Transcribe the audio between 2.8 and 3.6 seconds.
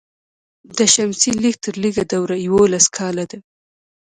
کاله ده.